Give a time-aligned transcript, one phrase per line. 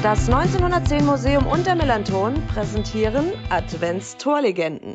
[0.00, 4.94] Das 1910 Museum und der Melanton präsentieren Adventstorlegenden.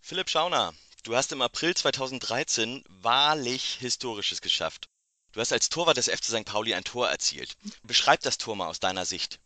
[0.00, 0.72] Philipp Schauner,
[1.04, 4.88] du hast im April 2013 wahrlich Historisches geschafft.
[5.32, 6.44] Du hast als Torwart des FC St.
[6.44, 7.54] Pauli ein Tor erzielt.
[7.86, 9.38] Beschreib das Tor mal aus deiner Sicht.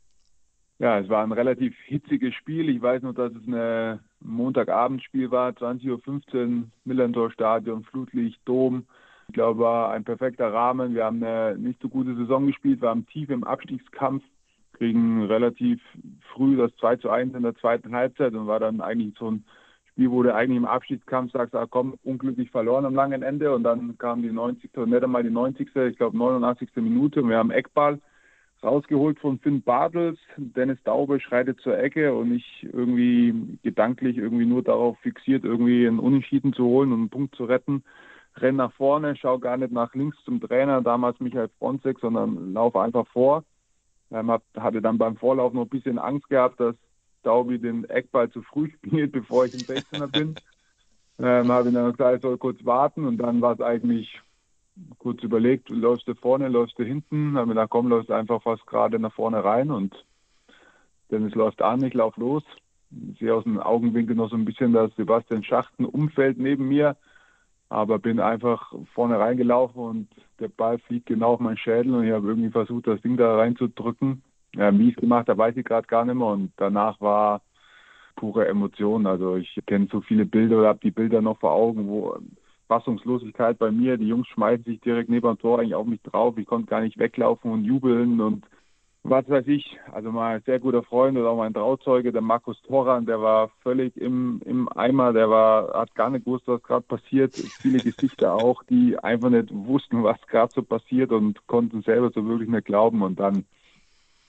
[0.79, 2.71] Ja, es war ein relativ hitziges Spiel.
[2.71, 8.87] Ich weiß nur, dass es ein Montagabendspiel war, 20.15 Uhr, Millantor Stadion, Flutlicht, Dom.
[9.29, 10.95] Ich glaube, war ein perfekter Rahmen.
[10.95, 14.25] Wir haben eine nicht so gute Saison gespielt, waren tief im Abstiegskampf,
[14.79, 15.81] kriegen relativ
[16.33, 19.45] früh das 2 zu 1 in der zweiten Halbzeit und war dann eigentlich so ein
[19.91, 23.65] Spiel, wo du eigentlich im Abstiegskampf sagst, ah, komm, unglücklich verloren am langen Ende und
[23.65, 24.77] dann kam die 90.
[24.77, 25.75] und nicht einmal die 90.
[25.75, 26.71] ich glaube 89.
[26.77, 27.99] Minute und wir haben Eckball
[28.63, 30.19] rausgeholt von Finn Bartels.
[30.37, 35.99] Dennis Daube schreitet zur Ecke und ich irgendwie gedanklich irgendwie nur darauf fixiert, irgendwie einen
[35.99, 37.83] Unentschieden zu holen und einen Punkt zu retten.
[38.37, 42.81] Renn nach vorne, schau gar nicht nach links zum Trainer, damals Michael Fronzek, sondern laufe
[42.81, 43.45] einfach vor.
[44.11, 46.75] Ähm, hatte dann beim Vorlauf noch ein bisschen Angst gehabt, dass
[47.23, 50.35] Daubi den Eckball zu früh spielt, bevor ich im 16er bin.
[51.19, 54.21] Ähm, habe ihn dann gesagt, ich soll kurz warten und dann war es eigentlich
[54.99, 57.37] kurz überlegt, läufst du vorne, läufst du hinten?
[57.37, 60.05] Haben wir gedacht, komm, läufst einfach fast gerade nach vorne rein und
[61.11, 62.45] Dennis läuft an, ich lauf los.
[63.13, 66.97] Ich sehe aus dem Augenwinkel noch so ein bisschen das Sebastian Schachten Umfeld neben mir,
[67.69, 70.09] aber bin einfach vorne reingelaufen und
[70.41, 73.37] der Ball fliegt genau auf meinen Schädel und ich habe irgendwie versucht, das Ding da
[73.37, 74.23] reinzudrücken.
[74.55, 77.43] Ja, wie gemacht habe, weiß ich gerade gar nicht mehr und danach war
[78.17, 79.07] pure Emotion.
[79.07, 82.17] Also ich kenne so viele Bilder oder habe die Bilder noch vor Augen, wo
[82.67, 83.97] Fassungslosigkeit bei mir.
[83.99, 86.37] Die Jungs schmeißen sich direkt neben dem Tor eigentlich auf mich drauf.
[86.39, 88.45] Ich konnte gar nicht weglaufen und jubeln und
[89.11, 89.79] was weiß ich.
[89.93, 93.97] Also mein sehr guter Freund oder auch mein Trauzeuge, der Markus Toran, der war völlig
[93.97, 95.13] im, im Eimer.
[95.13, 97.35] Der war, hat gar nicht gewusst, was gerade passiert.
[97.35, 102.27] Viele Gesichter auch, die einfach nicht wussten, was gerade so passiert und konnten selber so
[102.27, 103.03] wirklich nicht glauben.
[103.03, 103.45] Und dann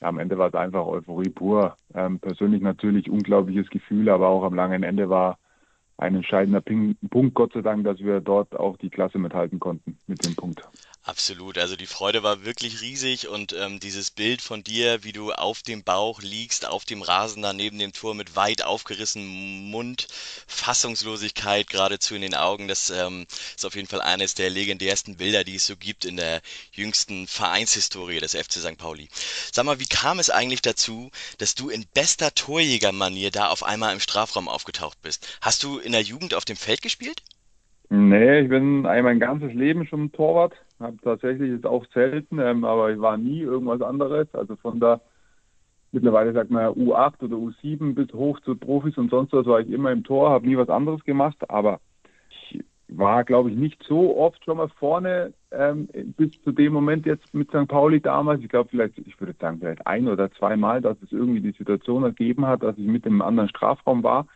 [0.02, 1.76] ja, am Ende war es einfach Euphorie pur.
[1.94, 5.38] Ähm, persönlich natürlich unglaubliches Gefühl, aber auch am langen Ende war
[5.98, 10.24] ein entscheidender Punkt, Gott sei Dank, dass wir dort auch die Klasse mithalten konnten mit
[10.24, 10.64] dem Punkt.
[11.10, 15.32] Absolut, also die Freude war wirklich riesig und ähm, dieses Bild von dir, wie du
[15.32, 20.08] auf dem Bauch liegst, auf dem Rasen da neben dem Tor mit weit aufgerissenem Mund,
[20.46, 23.26] Fassungslosigkeit geradezu in den Augen, das ähm,
[23.56, 26.42] ist auf jeden Fall eines der legendärsten Bilder, die es so gibt in der
[26.74, 28.78] jüngsten Vereinshistorie des FC St.
[28.78, 29.10] Pauli.
[29.52, 31.10] Sag mal, wie kam es eigentlich dazu,
[31.40, 35.28] dass du in bester Torjägermanier da auf einmal im Strafraum aufgetaucht bist?
[35.42, 37.24] Hast du in der Jugend auf dem Feld gespielt?
[37.90, 40.54] Nee, ich bin mein ganzes Leben schon Torwart.
[40.80, 44.28] Habe tatsächlich ist auch selten, ähm, aber ich war nie irgendwas anderes.
[44.34, 45.02] Also von da
[45.92, 49.60] mittlerweile sagt man ja U8 oder U7 bis hoch zu Profis und sonst was war
[49.60, 51.80] ich immer im Tor, habe nie was anderes gemacht, aber
[52.30, 55.88] ich war, glaube ich, nicht so oft schon mal vorne ähm,
[56.18, 57.68] bis zu dem Moment jetzt mit St.
[57.68, 58.42] Pauli damals.
[58.42, 62.04] Ich glaube vielleicht, ich würde sagen, vielleicht ein oder zweimal, dass es irgendwie die Situation
[62.04, 64.28] ergeben hat, dass ich mit dem anderen Strafraum war.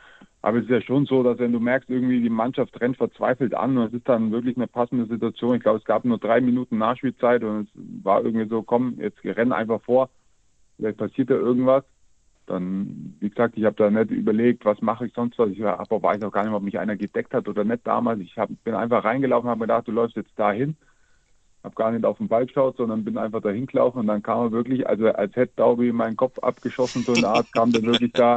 [0.43, 3.55] Aber es ist ja schon so, dass wenn du merkst, irgendwie die Mannschaft rennt verzweifelt
[3.55, 5.55] an und es ist dann wirklich eine passende Situation.
[5.55, 7.69] Ich glaube, es gab nur drei Minuten Nachspielzeit und es
[8.03, 10.09] war irgendwie so, komm, jetzt renn einfach vor,
[10.75, 11.85] vielleicht passiert da irgendwas.
[12.45, 15.49] Dann, wie gesagt, ich habe da nicht überlegt, was mache ich sonst was.
[15.49, 18.19] Ich auch weiß auch gar nicht, ob mich einer gedeckt hat oder nicht damals.
[18.19, 20.75] Ich hab, bin einfach reingelaufen, habe gedacht, du läufst jetzt dahin.
[21.63, 24.39] Habe gar nicht auf den Ball geschaut, sondern bin einfach dahin gelaufen und dann kam
[24.39, 28.11] er wirklich, also als hätte Daubi meinen Kopf abgeschossen, so eine Art, kam der wirklich
[28.11, 28.35] da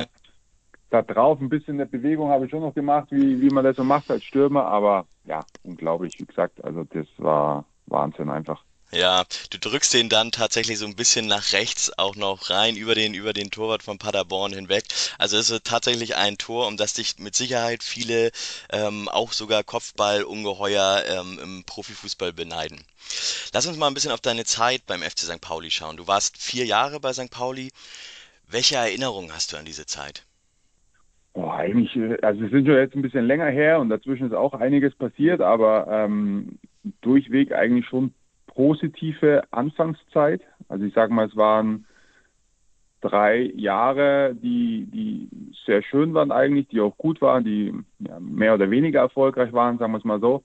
[0.91, 3.77] da drauf ein bisschen eine Bewegung habe ich schon noch gemacht, wie, wie man das
[3.77, 8.63] so macht als Stürmer, aber ja, unglaublich, wie gesagt, also das war Wahnsinn einfach.
[8.93, 12.95] Ja, du drückst den dann tatsächlich so ein bisschen nach rechts auch noch rein über
[12.95, 14.85] den über den Torwart von Paderborn hinweg.
[15.19, 18.31] Also es ist tatsächlich ein Tor, um das dich mit Sicherheit viele
[18.71, 22.85] ähm, auch sogar Kopfballungeheuer ähm, im Profifußball beneiden.
[23.53, 25.41] Lass uns mal ein bisschen auf deine Zeit beim FC St.
[25.41, 25.97] Pauli schauen.
[25.97, 27.31] Du warst vier Jahre bei St.
[27.31, 27.73] Pauli.
[28.47, 30.25] Welche Erinnerungen hast du an diese Zeit?
[31.37, 34.33] Boah, eigentlich, äh, also es sind schon jetzt ein bisschen länger her und dazwischen ist
[34.33, 36.59] auch einiges passiert, aber ähm,
[37.03, 38.15] durchweg eigentlich schon
[38.47, 40.41] positive Anfangszeit.
[40.69, 41.85] Also ich sage mal, es waren
[43.03, 45.29] drei Jahre, die, die
[45.67, 49.77] sehr schön waren eigentlich, die auch gut waren, die ja, mehr oder weniger erfolgreich waren,
[49.77, 50.43] sagen wir es mal so.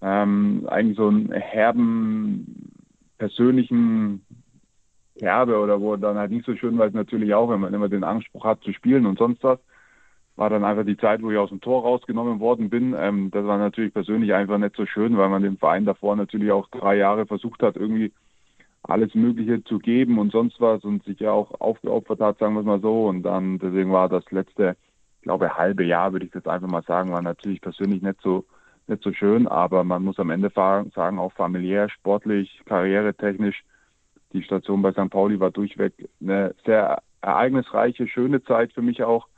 [0.00, 2.72] Ähm, eigentlich so einen herben,
[3.18, 4.24] persönlichen
[5.20, 7.90] Herbe oder wo dann halt nicht so schön war es natürlich auch, wenn man immer
[7.90, 9.58] den Anspruch hat zu spielen und sonst was
[10.36, 12.94] war dann einfach die Zeit, wo ich aus dem Tor rausgenommen worden bin.
[12.98, 16.50] Ähm, das war natürlich persönlich einfach nicht so schön, weil man dem Verein davor natürlich
[16.50, 18.12] auch drei Jahre versucht hat, irgendwie
[18.82, 22.60] alles Mögliche zu geben und sonst was und sich ja auch aufgeopfert hat, sagen wir
[22.60, 23.06] es mal so.
[23.06, 24.76] Und dann, deswegen war das letzte,
[25.22, 28.44] glaube halbe Jahr, würde ich jetzt einfach mal sagen, war natürlich persönlich nicht so,
[28.86, 33.64] nicht so schön, aber man muss am Ende sagen, auch familiär, sportlich, karrieretechnisch,
[34.34, 35.08] die Station bei St.
[35.10, 39.28] Pauli war durchweg eine sehr ereignisreiche, schöne Zeit für mich auch.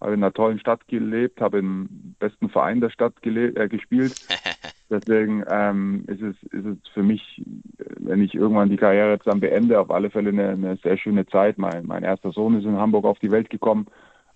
[0.00, 4.14] Habe in einer tollen Stadt gelebt, habe im besten Verein der Stadt äh, gespielt.
[4.90, 7.42] Deswegen ähm, ist, es, ist es für mich,
[7.98, 11.26] wenn ich irgendwann die Karriere jetzt dann beende, auf alle Fälle eine, eine sehr schöne
[11.26, 11.58] Zeit.
[11.58, 13.86] Mein, mein erster Sohn ist in Hamburg auf die Welt gekommen.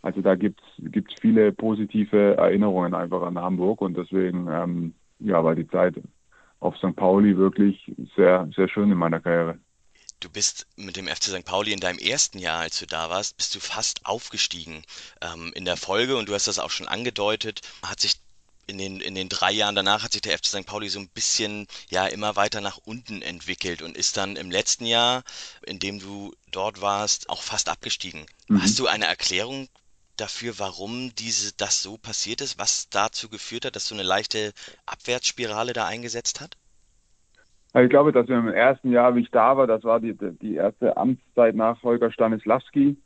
[0.02, 5.54] Also da gibt es viele positive Erinnerungen einfach an Hamburg und deswegen ähm, ja, war
[5.54, 6.00] die Zeit
[6.58, 6.96] auf St.
[6.96, 9.58] Pauli wirklich sehr, sehr schön in meiner Karriere.
[10.20, 11.44] Du bist mit dem FC St.
[11.44, 14.84] Pauli in deinem ersten Jahr, als du da warst, bist du fast aufgestiegen
[15.22, 18.17] ähm, in der Folge und du hast das auch schon angedeutet, hat sich
[18.67, 20.67] in den, in den drei Jahren danach hat sich der FC St.
[20.67, 24.87] Pauli so ein bisschen ja immer weiter nach unten entwickelt und ist dann im letzten
[24.87, 25.25] Jahr,
[25.67, 28.26] in dem du dort warst, auch fast abgestiegen.
[28.49, 28.62] Mhm.
[28.62, 29.69] Hast du eine Erklärung
[30.17, 34.52] dafür, warum diese, das so passiert ist, was dazu geführt hat, dass so eine leichte
[34.87, 36.56] Abwärtsspirale da eingesetzt hat?
[37.72, 40.14] Also ich glaube, dass wir im ersten Jahr, wie ich da war, das war die,
[40.14, 42.96] die erste Amtszeit nach Holger Stanislawski,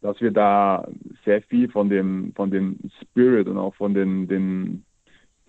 [0.00, 0.86] dass wir da
[1.24, 4.84] sehr viel von dem, von dem Spirit und auch von den, den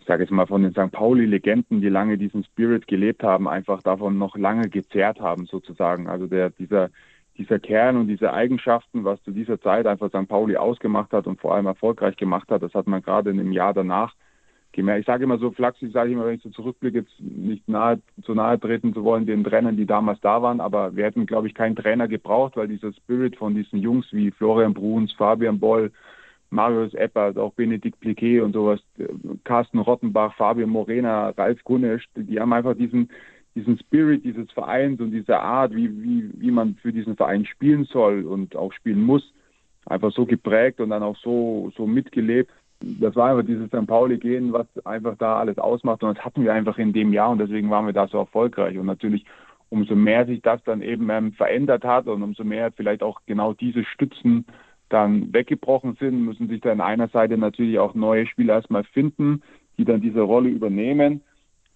[0.05, 0.91] ich sage jetzt mal, von den St.
[0.91, 6.07] Pauli-Legenden, die lange diesen Spirit gelebt haben, einfach davon noch lange gezehrt haben, sozusagen.
[6.07, 6.91] Also der, dieser,
[7.39, 10.27] dieser Kern und diese Eigenschaften, was zu dieser Zeit einfach St.
[10.27, 13.51] Pauli ausgemacht hat und vor allem erfolgreich gemacht hat, das hat man gerade in dem
[13.51, 14.13] Jahr danach
[14.75, 15.01] gemerkt.
[15.01, 17.99] Ich sage immer so flachsig, sage ich immer, wenn ich so zurückblicke, jetzt nicht nahe,
[18.23, 21.47] zu nahe treten zu wollen den Trainern, die damals da waren, aber wir hätten, glaube
[21.47, 25.91] ich, keinen Trainer gebraucht, weil dieser Spirit von diesen Jungs wie Florian Bruns, Fabian Boll,
[26.51, 28.79] Marius Eppert, auch Benedikt Pliquet und sowas,
[29.43, 33.09] Carsten Rottenbach, Fabian Morena, Ralf Gunesch, die haben einfach diesen,
[33.55, 37.85] diesen Spirit dieses Vereins und diese Art, wie, wie, wie man für diesen Verein spielen
[37.85, 39.33] soll und auch spielen muss,
[39.85, 42.51] einfach so geprägt und dann auch so, so mitgelebt.
[42.81, 43.87] Das war einfach dieses St.
[43.87, 47.39] Pauli-Gehen, was einfach da alles ausmacht und das hatten wir einfach in dem Jahr und
[47.39, 49.25] deswegen waren wir da so erfolgreich und natürlich
[49.69, 53.53] umso mehr sich das dann eben ähm, verändert hat und umso mehr vielleicht auch genau
[53.53, 54.45] diese Stützen
[54.89, 59.41] dann weggebrochen sind, müssen sich dann einer Seite natürlich auch neue Spieler erstmal finden,
[59.77, 61.21] die dann diese Rolle übernehmen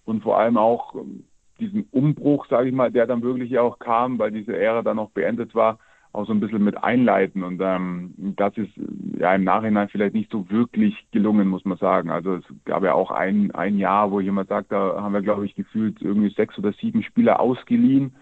[0.04, 1.24] und vor allem auch ähm,
[1.58, 5.10] diesen Umbruch, sage ich mal, der dann wirklich auch kam, weil diese Ära dann noch
[5.10, 5.78] beendet war,
[6.12, 7.44] auch so ein bisschen mit einleiten.
[7.44, 8.70] Und ähm, das ist
[9.18, 12.10] ja im Nachhinein vielleicht nicht so wirklich gelungen, muss man sagen.
[12.10, 15.46] Also es gab ja auch ein, ein Jahr, wo jemand sagt, da haben wir, glaube
[15.46, 18.14] ich, gefühlt irgendwie sechs oder sieben Spieler ausgeliehen.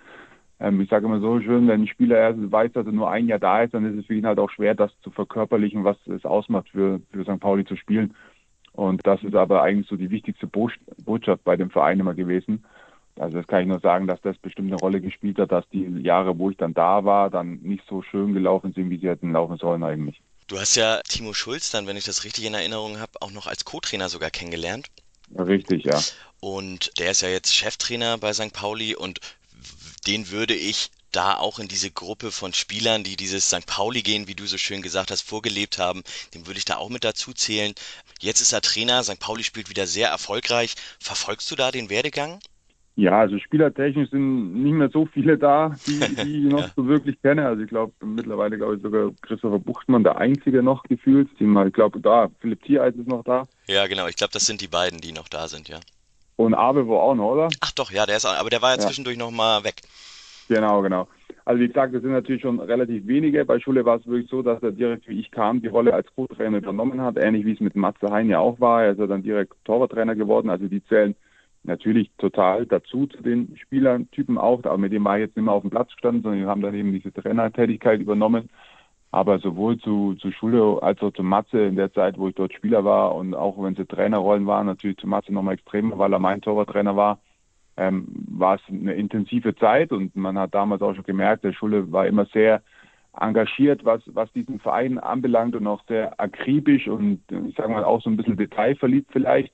[0.61, 3.26] Ähm, ich sage immer so schön, wenn ein Spieler erst weiß, dass er nur ein
[3.26, 5.96] Jahr da ist, dann ist es für ihn halt auch schwer, das zu verkörperlichen, was
[6.06, 7.40] es ausmacht, für, für St.
[7.40, 8.14] Pauli zu spielen.
[8.73, 12.64] Und das ist aber eigentlich so die wichtigste Botschaft bei dem Verein immer gewesen.
[13.19, 15.85] Also das kann ich nur sagen, dass das bestimmt eine Rolle gespielt hat, dass die
[16.03, 19.32] Jahre, wo ich dann da war, dann nicht so schön gelaufen sind, wie sie hätten
[19.32, 20.20] laufen sollen eigentlich.
[20.47, 23.47] Du hast ja Timo Schulz dann, wenn ich das richtig in Erinnerung habe, auch noch
[23.47, 24.88] als Co-Trainer sogar kennengelernt.
[25.37, 26.00] Richtig, ja.
[26.41, 28.53] Und der ist ja jetzt Cheftrainer bei St.
[28.53, 29.21] Pauli und
[30.06, 33.67] den würde ich da auch in diese Gruppe von Spielern, die dieses St.
[33.67, 36.03] Pauli gehen, wie du so schön gesagt hast, vorgelebt haben,
[36.35, 37.75] den würde ich da auch mit dazu zählen.
[38.21, 39.19] Jetzt ist er Trainer, St.
[39.19, 40.75] Pauli spielt wieder sehr erfolgreich.
[41.00, 42.41] Verfolgst du da den Werdegang?
[42.99, 46.71] Ja, also spielertechnisch sind nicht mehr so viele da, die, die ich noch ja.
[46.75, 47.47] so wirklich kenne.
[47.47, 51.29] Also ich glaube, mittlerweile glaube ich sogar Christopher Buchtmann der Einzige noch gefühlt.
[51.39, 53.45] Ich glaube, da, Philipp Tiereis ist noch da.
[53.69, 54.09] Ja, genau.
[54.09, 55.79] Ich glaube, das sind die beiden, die noch da sind, ja.
[56.35, 57.49] Und Abe war auch noch, oder?
[57.61, 58.87] Ach doch, ja, der ist, aber der war ja, ja.
[58.89, 59.77] zwischendurch noch mal weg.
[60.49, 61.07] Genau, genau.
[61.45, 63.45] Also wie gesagt, das sind natürlich schon relativ wenige.
[63.45, 66.09] Bei Schule war es wirklich so, dass er direkt, wie ich kam, die Rolle als
[66.17, 68.83] Co-Trainer übernommen hat, ähnlich wie es mit Matze Hein ja auch war.
[68.83, 70.50] Er ist dann direkt Torwarttrainer geworden.
[70.50, 71.14] Also die zählen
[71.62, 75.55] natürlich total dazu zu den Spielertypen auch, aber mit dem war ich jetzt nicht mehr
[75.55, 78.49] auf dem Platz gestanden, sondern wir haben dann eben diese Trainertätigkeit übernommen.
[79.11, 82.53] Aber sowohl zu, zu Schule als auch zu Matze in der Zeit, wo ich dort
[82.53, 86.19] Spieler war und auch wenn sie Trainerrollen waren, natürlich zu Matze nochmal extremer, weil er
[86.19, 87.19] mein Torwarttrainer war,
[87.79, 91.91] ähm, war es eine intensive Zeit und man hat damals auch schon gemerkt, der Schule
[91.91, 92.61] war immer sehr
[93.19, 98.03] engagiert, was, was diesen Verein anbelangt und auch sehr akribisch und ich sage mal auch
[98.03, 99.53] so ein bisschen detailverliebt vielleicht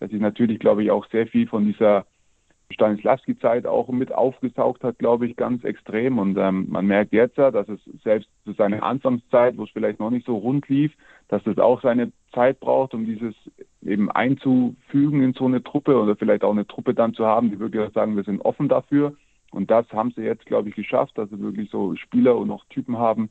[0.00, 2.06] dass sich natürlich, glaube ich, auch sehr viel von dieser
[2.72, 6.18] Stanislavski-Zeit auch mit aufgesaugt hat, glaube ich, ganz extrem.
[6.18, 10.00] Und ähm, man merkt jetzt ja, dass es selbst zu seiner Anfangszeit, wo es vielleicht
[10.00, 10.92] noch nicht so rund lief,
[11.28, 13.34] dass es auch seine Zeit braucht, um dieses
[13.82, 17.58] eben einzufügen in so eine Truppe oder vielleicht auch eine Truppe dann zu haben, die
[17.58, 19.14] wirklich sagen, wir sind offen dafür.
[19.50, 22.64] Und das haben sie jetzt, glaube ich, geschafft, dass sie wirklich so Spieler und auch
[22.66, 23.30] Typen haben,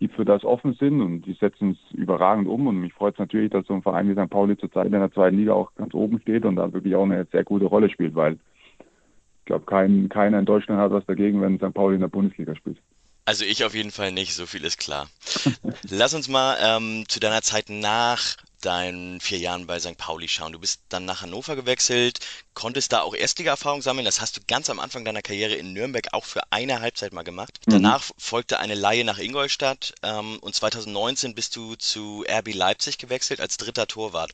[0.00, 2.66] die für das offen sind und die setzen es überragend um.
[2.66, 4.30] Und mich freut es natürlich, dass so ein Verein wie St.
[4.30, 7.26] Pauli zurzeit in der zweiten Liga auch ganz oben steht und da wirklich auch eine
[7.30, 11.58] sehr gute Rolle spielt, weil ich glaube, kein, keiner in Deutschland hat was dagegen, wenn
[11.58, 11.74] St.
[11.74, 12.78] Pauli in der Bundesliga spielt.
[13.24, 15.08] Also ich auf jeden Fall nicht, so viel ist klar.
[15.88, 19.96] Lass uns mal ähm, zu deiner Zeit nach deinen vier Jahren bei St.
[19.96, 20.52] Pauli schauen.
[20.52, 22.20] Du bist dann nach Hannover gewechselt,
[22.54, 24.04] konntest da auch Erstliga-Erfahrung sammeln.
[24.04, 27.22] Das hast du ganz am Anfang deiner Karriere in Nürnberg auch für eine Halbzeit mal
[27.22, 27.60] gemacht.
[27.66, 27.72] Mhm.
[27.72, 33.40] Danach folgte eine Laie nach Ingolstadt ähm, und 2019 bist du zu RB Leipzig gewechselt
[33.40, 34.32] als dritter Torwart.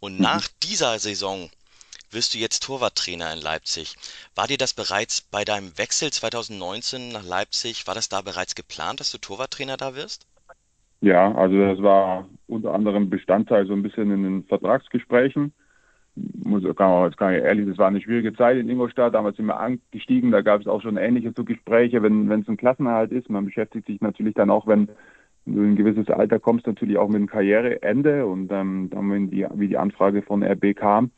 [0.00, 0.22] Und mhm.
[0.22, 1.50] nach dieser Saison
[2.14, 3.96] wirst du jetzt Torwarttrainer in Leipzig.
[4.34, 9.00] War dir das bereits bei deinem Wechsel 2019 nach Leipzig, war das da bereits geplant,
[9.00, 10.26] dass du Torwarttrainer da wirst?
[11.00, 15.52] Ja, also das war unter anderem Bestandteil so ein bisschen in den Vertragsgesprächen.
[16.16, 19.14] Muss, kann man jetzt kann ich ehrlich, das war eine schwierige Zeit in Ingolstadt.
[19.14, 22.56] Damals sind wir angestiegen, da gab es auch schon ähnliche so Gespräche, wenn es ein
[22.56, 23.28] Klassenerhalt ist.
[23.28, 24.88] Man beschäftigt sich natürlich dann auch, wenn
[25.44, 28.24] du in ein gewisses Alter kommst, natürlich auch mit dem Karriereende.
[28.24, 31.10] Und ähm, dann, wenn die, wie die Anfrage von RB kam,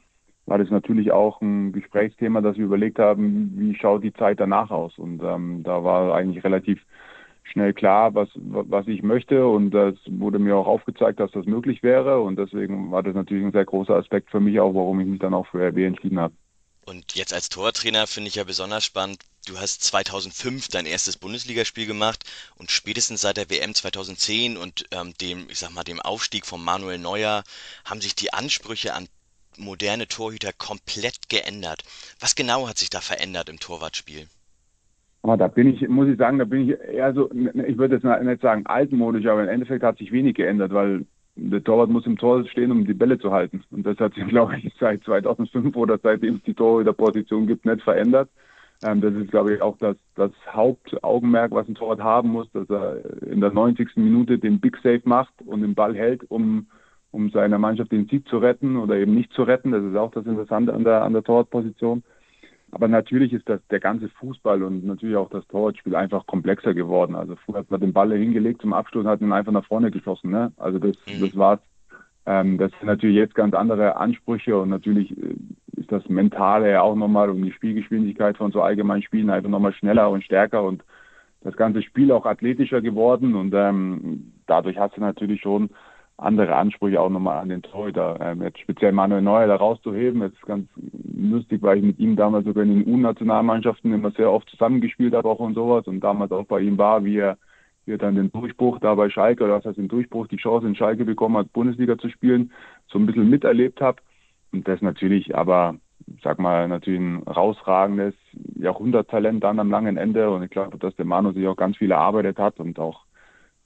[0.46, 4.70] war das natürlich auch ein Gesprächsthema, dass wir überlegt haben, wie schaut die Zeit danach
[4.70, 4.96] aus.
[4.96, 6.80] Und ähm, da war eigentlich relativ
[7.42, 9.46] schnell klar, was, was ich möchte.
[9.46, 12.20] Und das wurde mir auch aufgezeigt, dass das möglich wäre.
[12.20, 15.20] Und deswegen war das natürlich ein sehr großer Aspekt für mich auch, warum ich mich
[15.20, 16.34] dann auch für RB entschieden habe.
[16.88, 21.84] Und jetzt als Tortrainer finde ich ja besonders spannend, du hast 2005 dein erstes Bundesligaspiel
[21.84, 22.22] gemacht
[22.58, 26.62] und spätestens seit der WM 2010 und ähm, dem, ich sag mal, dem Aufstieg von
[26.62, 27.42] Manuel Neuer
[27.84, 29.08] haben sich die Ansprüche an
[29.58, 31.82] moderne Torhüter komplett geändert.
[32.20, 34.26] Was genau hat sich da verändert im Torwartspiel?
[35.22, 38.42] Da bin ich, muss ich sagen, da bin ich eher so, ich würde jetzt nicht
[38.42, 42.46] sagen altmodisch, aber im Endeffekt hat sich wenig geändert, weil der Torwart muss im Tor
[42.48, 43.64] stehen, um die Bälle zu halten.
[43.70, 47.82] Und das hat sich, glaube ich, seit 2005 oder seitdem es die Torhüterposition gibt, nicht
[47.82, 48.30] verändert.
[48.84, 52.68] Ähm, das ist, glaube ich, auch das, das Hauptaugenmerk, was ein Torwart haben muss, dass
[52.70, 53.96] er in der 90.
[53.96, 56.68] Minute den Big Save macht und den Ball hält, um
[57.16, 59.72] um seiner Mannschaft den Sieg zu retten oder eben nicht zu retten.
[59.72, 62.02] Das ist auch das Interessante an der, an der Torwartposition.
[62.72, 67.14] Aber natürlich ist das der ganze Fußball und natürlich auch das Torwartspiel einfach komplexer geworden.
[67.14, 69.90] Also früher hat man den Ball hingelegt zum Abschluss und hat ihn einfach nach vorne
[69.90, 70.30] geschossen.
[70.30, 70.52] Ne?
[70.58, 71.20] Also das, mhm.
[71.22, 71.60] das war's.
[72.26, 75.36] Ähm, das sind natürlich jetzt ganz andere Ansprüche und natürlich äh,
[75.76, 79.72] ist das Mentale ja auch nochmal um die Spielgeschwindigkeit von so allgemeinen Spielen einfach nochmal
[79.72, 80.84] schneller und stärker und
[81.42, 85.70] das ganze Spiel auch athletischer geworden und ähm, dadurch hast du natürlich schon
[86.18, 88.18] andere Ansprüche auch nochmal an den Torhüter.
[88.20, 90.68] Ähm, jetzt speziell Manuel Neuer da rauszuheben, jetzt ganz
[91.14, 95.28] lustig, weil ich mit ihm damals sogar in den U-Nationalmannschaften immer sehr oft zusammengespielt habe
[95.28, 97.36] auch und sowas und damals auch bei ihm war, wie er,
[97.84, 100.66] wie er dann den Durchbruch da bei Schalke oder was heißt den Durchbruch, die Chance
[100.66, 102.50] in Schalke bekommen hat, Bundesliga zu spielen,
[102.88, 104.00] so ein bisschen miterlebt habe.
[104.52, 105.74] Und das natürlich aber,
[106.22, 108.14] sag mal, natürlich ein rausragendes
[108.54, 111.90] Jahrhunderttalent dann am langen Ende und ich glaube, dass der Manu sich auch ganz viel
[111.90, 113.04] erarbeitet hat und auch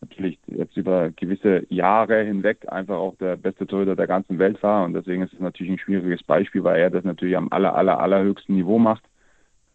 [0.00, 4.84] natürlich jetzt über gewisse Jahre hinweg einfach auch der beste Torhüter der ganzen Welt war.
[4.84, 8.00] Und deswegen ist es natürlich ein schwieriges Beispiel, weil er das natürlich am aller, aller,
[8.00, 9.02] allerhöchsten Niveau macht.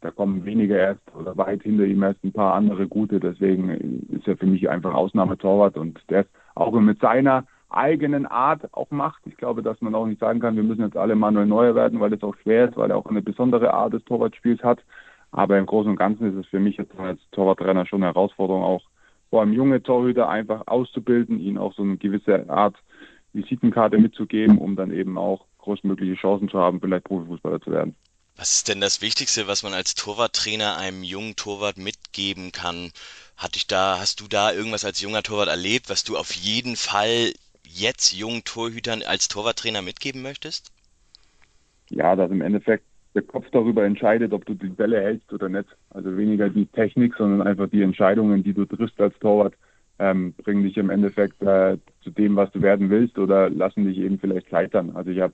[0.01, 3.19] Da kommen weniger erst oder weit hinter ihm erst ein paar andere gute.
[3.19, 8.73] Deswegen ist er für mich einfach Ausnahmetorwart und der es auch mit seiner eigenen Art
[8.73, 9.21] auch macht.
[9.25, 11.99] Ich glaube, dass man auch nicht sagen kann, wir müssen jetzt alle Manuel Neuer werden,
[11.99, 14.79] weil das auch schwer ist, weil er auch eine besondere Art des Torwartspiels hat.
[15.31, 18.63] Aber im Großen und Ganzen ist es für mich jetzt als Torwarttrainer schon eine Herausforderung,
[18.63, 18.81] auch
[19.35, 22.77] vor allem junge Torhüter einfach auszubilden, ihnen auch so eine gewisse Art
[23.33, 27.95] Visitenkarte mitzugeben, um dann eben auch großmögliche Chancen zu haben, vielleicht Profifußballer zu werden.
[28.37, 32.93] Was ist denn das Wichtigste, was man als Torwarttrainer einem jungen Torwart mitgeben kann?
[33.35, 36.77] Hat dich da, hast du da irgendwas als junger Torwart erlebt, was du auf jeden
[36.77, 37.33] Fall
[37.67, 40.71] jetzt jungen Torhütern als Torwarttrainer mitgeben möchtest?
[41.89, 45.67] Ja, dass im Endeffekt der Kopf darüber entscheidet, ob du die Bälle hältst oder nicht.
[45.89, 49.53] Also weniger die Technik, sondern einfach die Entscheidungen, die du triffst als Torwart,
[49.97, 53.97] ähm, bringen dich im Endeffekt äh, zu dem, was du werden willst oder lassen dich
[53.97, 54.91] eben vielleicht scheitern.
[54.93, 55.33] Also ich habe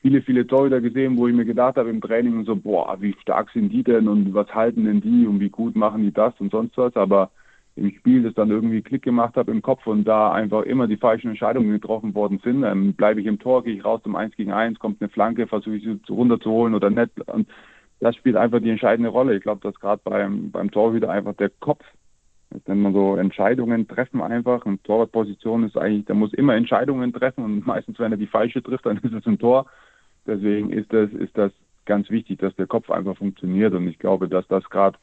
[0.00, 3.50] viele, viele Torhüter gesehen, wo ich mir gedacht habe im Training so, boah, wie stark
[3.50, 6.52] sind die denn und was halten denn die und wie gut machen die das und
[6.52, 6.94] sonst was.
[6.96, 7.30] Aber
[7.78, 10.96] im Spiel das dann irgendwie Klick gemacht habe im Kopf und da einfach immer die
[10.96, 12.64] falschen Entscheidungen getroffen worden sind.
[12.64, 15.46] Ähm, Bleibe ich im Tor, gehe ich raus zum 1 gegen 1, kommt eine Flanke,
[15.46, 17.20] versuche ich sie runterzuholen oder nicht.
[17.28, 17.48] Und
[18.00, 19.36] das spielt einfach die entscheidende Rolle.
[19.36, 21.84] Ich glaube, dass gerade beim, beim Torhüter einfach der Kopf,
[22.66, 27.44] wenn man so Entscheidungen treffen einfach, und Torwartposition ist eigentlich, der muss immer Entscheidungen treffen
[27.44, 29.66] und meistens, wenn er die falsche trifft, dann ist es ein Tor.
[30.26, 31.52] Deswegen ist das, ist das
[31.86, 34.98] ganz wichtig, dass der Kopf einfach funktioniert und ich glaube, dass das gerade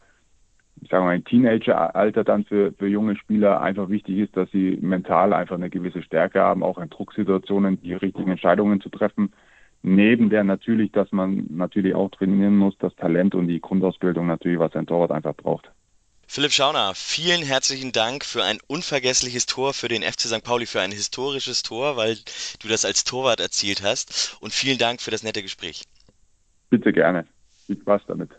[0.85, 4.77] ich sage mal, im Teenageralter dann für, für junge Spieler einfach wichtig ist, dass sie
[4.79, 9.33] mental einfach eine gewisse Stärke haben, auch in Drucksituationen die richtigen Entscheidungen zu treffen.
[9.81, 14.59] Neben der natürlich, dass man natürlich auch trainieren muss, das Talent und die Grundausbildung natürlich,
[14.59, 15.71] was ein Torwart einfach braucht.
[16.27, 20.43] Philipp Schauner, vielen herzlichen Dank für ein unvergessliches Tor für den FC St.
[20.43, 22.15] Pauli, für ein historisches Tor, weil
[22.61, 24.37] du das als Torwart erzielt hast.
[24.39, 25.83] Und vielen Dank für das nette Gespräch.
[26.69, 27.25] Bitte gerne.
[27.65, 28.29] Viel Spaß damit.